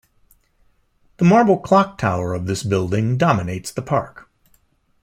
[1.17, 4.27] The marble clock tower of this building dominates the park.